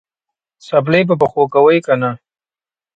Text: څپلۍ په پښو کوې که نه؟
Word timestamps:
څپلۍ 0.65 1.01
په 1.09 1.15
پښو 1.21 1.43
کوې 1.53 1.77
که 1.85 1.93
نه؟ 2.01 2.11